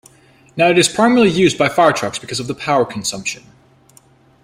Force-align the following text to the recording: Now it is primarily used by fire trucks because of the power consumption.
Now 0.57 0.67
it 0.71 0.79
is 0.79 0.89
primarily 0.89 1.29
used 1.29 1.59
by 1.59 1.69
fire 1.69 1.93
trucks 1.93 2.17
because 2.17 2.39
of 2.39 2.47
the 2.47 2.55
power 2.55 2.85
consumption. 2.85 3.43